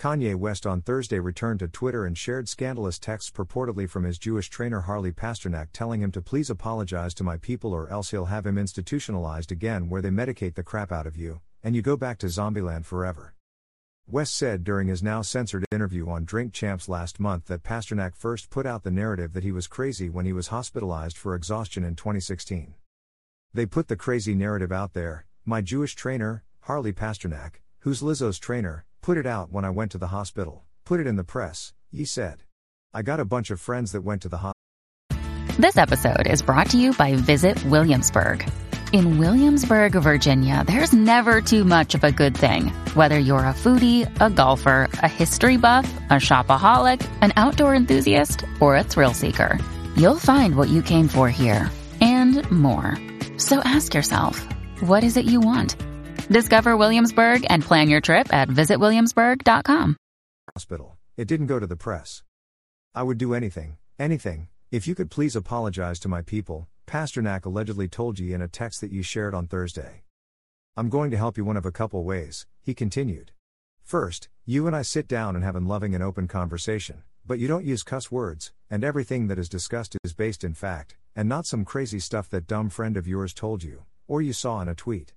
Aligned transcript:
Kanye 0.00 0.34
West 0.34 0.66
on 0.66 0.80
Thursday 0.80 1.18
returned 1.18 1.58
to 1.58 1.68
Twitter 1.68 2.06
and 2.06 2.16
shared 2.16 2.48
scandalous 2.48 2.98
texts 2.98 3.30
purportedly 3.30 3.86
from 3.86 4.04
his 4.04 4.16
Jewish 4.16 4.48
trainer 4.48 4.80
Harley 4.80 5.12
Pasternak 5.12 5.68
telling 5.74 6.00
him 6.00 6.10
to 6.12 6.22
please 6.22 6.48
apologize 6.48 7.12
to 7.12 7.22
my 7.22 7.36
people 7.36 7.74
or 7.74 7.86
else 7.90 8.10
he'll 8.10 8.24
have 8.24 8.46
him 8.46 8.56
institutionalized 8.56 9.52
again 9.52 9.90
where 9.90 10.00
they 10.00 10.08
medicate 10.08 10.54
the 10.54 10.62
crap 10.62 10.90
out 10.90 11.06
of 11.06 11.18
you, 11.18 11.42
and 11.62 11.76
you 11.76 11.82
go 11.82 11.98
back 11.98 12.16
to 12.16 12.28
Zombieland 12.28 12.86
forever. 12.86 13.34
West 14.06 14.34
said 14.34 14.64
during 14.64 14.88
his 14.88 15.02
now 15.02 15.20
censored 15.20 15.66
interview 15.70 16.08
on 16.08 16.24
Drink 16.24 16.54
Champs 16.54 16.88
last 16.88 17.20
month 17.20 17.44
that 17.48 17.62
Pasternak 17.62 18.16
first 18.16 18.48
put 18.48 18.64
out 18.64 18.84
the 18.84 18.90
narrative 18.90 19.34
that 19.34 19.44
he 19.44 19.52
was 19.52 19.66
crazy 19.66 20.08
when 20.08 20.24
he 20.24 20.32
was 20.32 20.46
hospitalized 20.48 21.18
for 21.18 21.34
exhaustion 21.34 21.84
in 21.84 21.94
2016. 21.94 22.72
They 23.52 23.66
put 23.66 23.88
the 23.88 23.96
crazy 23.96 24.34
narrative 24.34 24.72
out 24.72 24.94
there, 24.94 25.26
my 25.44 25.60
Jewish 25.60 25.94
trainer, 25.94 26.42
Harley 26.60 26.94
Pasternak, 26.94 27.56
who's 27.80 28.00
Lizzo's 28.00 28.38
trainer, 28.38 28.86
put 29.10 29.18
it 29.18 29.26
out 29.26 29.50
when 29.50 29.64
I 29.64 29.70
went 29.70 29.90
to 29.90 29.98
the 29.98 30.06
hospital, 30.06 30.62
put 30.84 31.00
it 31.00 31.06
in 31.08 31.16
the 31.16 31.24
press, 31.24 31.72
he 31.90 32.04
said. 32.04 32.44
I 32.94 33.02
got 33.02 33.18
a 33.18 33.24
bunch 33.24 33.50
of 33.50 33.60
friends 33.60 33.90
that 33.90 34.02
went 34.02 34.22
to 34.22 34.28
the 34.28 34.36
hospital. 34.36 35.56
This 35.58 35.76
episode 35.76 36.28
is 36.28 36.42
brought 36.42 36.70
to 36.70 36.78
you 36.78 36.92
by 36.92 37.16
Visit 37.16 37.60
Williamsburg. 37.64 38.48
In 38.92 39.18
Williamsburg, 39.18 39.94
Virginia, 39.94 40.62
there's 40.64 40.92
never 40.92 41.40
too 41.40 41.64
much 41.64 41.96
of 41.96 42.04
a 42.04 42.12
good 42.12 42.36
thing. 42.36 42.68
Whether 42.94 43.18
you're 43.18 43.38
a 43.40 43.52
foodie, 43.52 44.06
a 44.20 44.30
golfer, 44.30 44.88
a 45.02 45.08
history 45.08 45.56
buff, 45.56 45.92
a 46.08 46.20
shopaholic, 46.20 47.04
an 47.20 47.32
outdoor 47.34 47.74
enthusiast, 47.74 48.44
or 48.60 48.76
a 48.76 48.84
thrill 48.84 49.12
seeker, 49.12 49.58
you'll 49.96 50.20
find 50.20 50.54
what 50.54 50.68
you 50.68 50.82
came 50.82 51.08
for 51.08 51.28
here 51.28 51.68
and 52.00 52.48
more. 52.48 52.96
So 53.38 53.58
ask 53.58 53.92
yourself, 53.92 54.38
what 54.78 55.02
is 55.02 55.16
it 55.16 55.24
you 55.24 55.40
want? 55.40 55.74
Discover 56.30 56.76
Williamsburg 56.76 57.44
and 57.50 57.60
plan 57.60 57.88
your 57.88 58.00
trip 58.00 58.32
at 58.32 58.48
visitwilliamsburg.com. 58.48 59.96
Hospital. 60.54 60.96
It 61.16 61.26
didn't 61.26 61.48
go 61.48 61.58
to 61.58 61.66
the 61.66 61.74
press. 61.74 62.22
I 62.94 63.02
would 63.02 63.18
do 63.18 63.34
anything, 63.34 63.78
anything, 63.98 64.46
if 64.70 64.86
you 64.86 64.94
could 64.94 65.10
please 65.10 65.34
apologize 65.34 65.98
to 65.98 66.08
my 66.08 66.22
people, 66.22 66.68
Pasternak 66.86 67.44
allegedly 67.44 67.88
told 67.88 68.20
you 68.20 68.32
in 68.32 68.42
a 68.42 68.46
text 68.46 68.80
that 68.80 68.92
you 68.92 69.02
shared 69.02 69.34
on 69.34 69.48
Thursday. 69.48 70.04
I'm 70.76 70.88
going 70.88 71.10
to 71.10 71.16
help 71.16 71.36
you 71.36 71.44
one 71.44 71.56
of 71.56 71.66
a 71.66 71.72
couple 71.72 72.04
ways, 72.04 72.46
he 72.62 72.74
continued. 72.74 73.32
First, 73.82 74.28
you 74.46 74.68
and 74.68 74.76
I 74.76 74.82
sit 74.82 75.08
down 75.08 75.34
and 75.34 75.44
have 75.44 75.56
a 75.56 75.60
loving 75.60 75.96
and 75.96 76.04
open 76.04 76.28
conversation, 76.28 77.02
but 77.26 77.40
you 77.40 77.48
don't 77.48 77.64
use 77.64 77.82
cuss 77.82 78.12
words, 78.12 78.52
and 78.70 78.84
everything 78.84 79.26
that 79.26 79.38
is 79.40 79.48
discussed 79.48 79.96
is 80.04 80.14
based 80.14 80.44
in 80.44 80.54
fact, 80.54 80.96
and 81.16 81.28
not 81.28 81.46
some 81.46 81.64
crazy 81.64 81.98
stuff 81.98 82.28
that 82.30 82.46
dumb 82.46 82.70
friend 82.70 82.96
of 82.96 83.08
yours 83.08 83.34
told 83.34 83.64
you, 83.64 83.86
or 84.06 84.22
you 84.22 84.32
saw 84.32 84.60
in 84.60 84.68
a 84.68 84.76
tweet. 84.76 85.12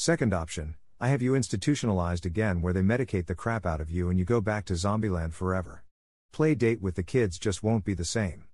Second 0.00 0.32
option, 0.32 0.76
I 0.98 1.08
have 1.08 1.20
you 1.20 1.34
institutionalized 1.34 2.24
again 2.24 2.62
where 2.62 2.72
they 2.72 2.80
medicate 2.80 3.26
the 3.26 3.34
crap 3.34 3.66
out 3.66 3.82
of 3.82 3.90
you 3.90 4.08
and 4.08 4.18
you 4.18 4.24
go 4.24 4.40
back 4.40 4.64
to 4.64 4.72
Zombieland 4.72 5.34
forever. 5.34 5.84
Play 6.32 6.54
date 6.54 6.80
with 6.80 6.94
the 6.94 7.02
kids 7.02 7.38
just 7.38 7.62
won't 7.62 7.84
be 7.84 7.92
the 7.92 8.02
same. 8.06 8.44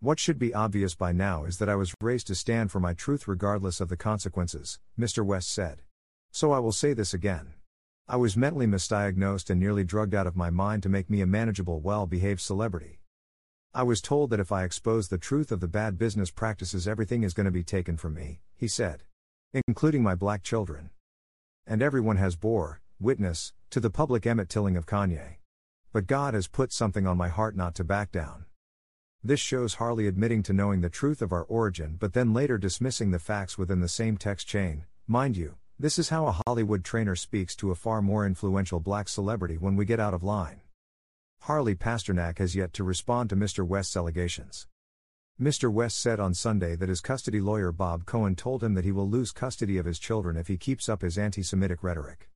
What 0.00 0.18
should 0.18 0.38
be 0.38 0.54
obvious 0.54 0.94
by 0.94 1.12
now 1.12 1.44
is 1.44 1.58
that 1.58 1.68
I 1.68 1.74
was 1.74 1.94
raised 2.00 2.28
to 2.28 2.34
stand 2.34 2.70
for 2.70 2.80
my 2.80 2.94
truth 2.94 3.28
regardless 3.28 3.82
of 3.82 3.90
the 3.90 3.96
consequences, 3.98 4.78
Mr. 4.98 5.22
West 5.22 5.52
said. 5.52 5.82
So 6.30 6.50
I 6.50 6.60
will 6.60 6.72
say 6.72 6.94
this 6.94 7.12
again. 7.12 7.52
I 8.08 8.16
was 8.16 8.34
mentally 8.34 8.66
misdiagnosed 8.66 9.50
and 9.50 9.60
nearly 9.60 9.84
drugged 9.84 10.14
out 10.14 10.26
of 10.26 10.34
my 10.34 10.48
mind 10.48 10.82
to 10.84 10.88
make 10.88 11.10
me 11.10 11.20
a 11.20 11.26
manageable, 11.26 11.80
well 11.80 12.06
behaved 12.06 12.40
celebrity. 12.40 13.00
I 13.74 13.82
was 13.82 14.00
told 14.00 14.30
that 14.30 14.40
if 14.40 14.50
I 14.50 14.64
expose 14.64 15.08
the 15.08 15.18
truth 15.18 15.52
of 15.52 15.60
the 15.60 15.68
bad 15.68 15.98
business 15.98 16.30
practices, 16.30 16.88
everything 16.88 17.22
is 17.22 17.34
going 17.34 17.44
to 17.44 17.50
be 17.50 17.64
taken 17.64 17.98
from 17.98 18.14
me, 18.14 18.40
he 18.56 18.66
said 18.66 19.02
including 19.52 20.02
my 20.02 20.14
black 20.14 20.42
children. 20.42 20.90
And 21.66 21.82
everyone 21.82 22.16
has 22.16 22.36
bore, 22.36 22.80
witness, 23.00 23.52
to 23.70 23.80
the 23.80 23.90
public 23.90 24.26
Emmett 24.26 24.48
Tilling 24.48 24.76
of 24.76 24.86
Kanye. 24.86 25.36
But 25.92 26.06
God 26.06 26.34
has 26.34 26.46
put 26.46 26.72
something 26.72 27.06
on 27.06 27.16
my 27.16 27.28
heart 27.28 27.56
not 27.56 27.74
to 27.76 27.84
back 27.84 28.12
down. 28.12 28.44
This 29.22 29.40
shows 29.40 29.74
Harley 29.74 30.06
admitting 30.06 30.42
to 30.44 30.52
knowing 30.52 30.80
the 30.80 30.88
truth 30.88 31.20
of 31.20 31.32
our 31.32 31.42
origin 31.42 31.96
but 31.98 32.12
then 32.12 32.32
later 32.32 32.58
dismissing 32.58 33.10
the 33.10 33.18
facts 33.18 33.58
within 33.58 33.80
the 33.80 33.88
same 33.88 34.16
text 34.16 34.46
chain. 34.46 34.84
Mind 35.06 35.36
you, 35.36 35.56
this 35.78 35.98
is 35.98 36.10
how 36.10 36.26
a 36.26 36.40
Hollywood 36.46 36.84
trainer 36.84 37.16
speaks 37.16 37.56
to 37.56 37.70
a 37.70 37.74
far 37.74 38.00
more 38.00 38.24
influential 38.24 38.80
black 38.80 39.08
celebrity 39.08 39.58
when 39.58 39.76
we 39.76 39.84
get 39.84 40.00
out 40.00 40.14
of 40.14 40.22
line. 40.22 40.60
Harley 41.42 41.74
Pasternak 41.74 42.38
has 42.38 42.54
yet 42.54 42.72
to 42.74 42.84
respond 42.84 43.30
to 43.30 43.36
Mr. 43.36 43.66
West's 43.66 43.96
allegations. 43.96 44.66
Mr. 45.40 45.72
West 45.72 45.98
said 45.98 46.20
on 46.20 46.34
Sunday 46.34 46.76
that 46.76 46.90
his 46.90 47.00
custody 47.00 47.40
lawyer 47.40 47.72
Bob 47.72 48.04
Cohen 48.04 48.36
told 48.36 48.62
him 48.62 48.74
that 48.74 48.84
he 48.84 48.92
will 48.92 49.08
lose 49.08 49.32
custody 49.32 49.78
of 49.78 49.86
his 49.86 49.98
children 49.98 50.36
if 50.36 50.48
he 50.48 50.58
keeps 50.58 50.86
up 50.86 51.00
his 51.00 51.16
anti 51.16 51.42
Semitic 51.42 51.82
rhetoric. 51.82 52.28